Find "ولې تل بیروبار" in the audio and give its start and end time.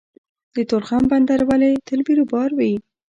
1.49-2.49